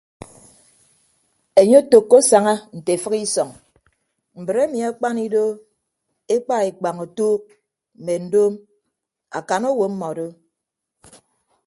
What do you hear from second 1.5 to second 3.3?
Enye otәkko asaña nte efịk